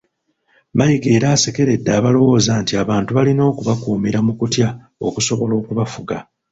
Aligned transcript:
Mayiga 0.77 1.07
era 1.17 1.27
asekeredde 1.35 1.89
abalowooza 1.93 2.51
nti 2.61 2.73
abantu 2.83 3.09
balina 3.17 3.43
kubakuumira 3.57 4.19
mu 4.27 4.33
kutya 4.39 4.67
okusobola 5.07 5.53
okubafuga. 5.61 6.15